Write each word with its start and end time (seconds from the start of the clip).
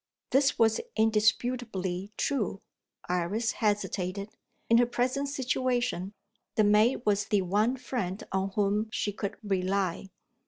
This 0.31 0.57
was 0.57 0.81
indisputably 0.95 2.11
true. 2.17 2.59
Iris 3.07 3.51
hesitated. 3.51 4.31
In 4.67 4.79
her 4.79 4.87
present 4.87 5.29
situation, 5.29 6.15
the 6.55 6.63
maid 6.63 7.03
was 7.05 7.25
the 7.25 7.43
one 7.43 7.77
friend 7.77 8.23
on 8.31 8.49
whom 8.55 8.89
she 8.91 9.13
could 9.13 9.37
rely. 9.43 10.09